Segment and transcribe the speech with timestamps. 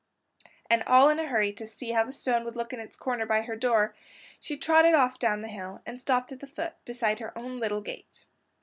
[0.67, 3.27] And, all in a hurry to see how the stone would look in its corner
[3.27, 3.93] by her door,
[4.39, 7.81] she trotted off down the hill, and stopped at the foot, beside her own little
[7.81, 8.25] gate.